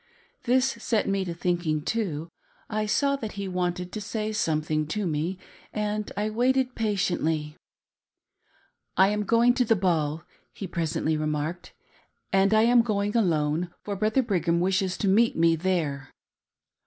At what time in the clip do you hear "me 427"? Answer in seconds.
0.49-0.81